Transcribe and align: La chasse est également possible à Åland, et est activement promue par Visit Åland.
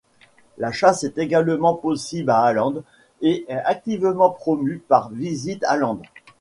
La 0.57 0.71
chasse 0.71 1.03
est 1.03 1.19
également 1.19 1.75
possible 1.75 2.31
à 2.31 2.49
Åland, 2.49 2.81
et 3.21 3.45
est 3.47 3.55
activement 3.55 4.31
promue 4.31 4.79
par 4.79 5.11
Visit 5.11 5.59
Åland. 5.71 6.01